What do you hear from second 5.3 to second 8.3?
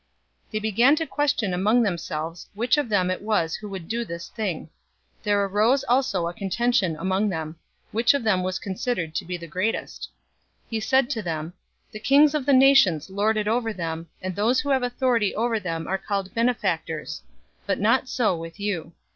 arose also a contention among them, which of